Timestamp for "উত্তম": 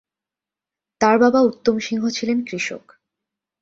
1.41-1.75